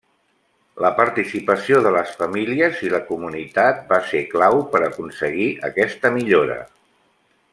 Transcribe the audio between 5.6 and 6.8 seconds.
aquesta millora.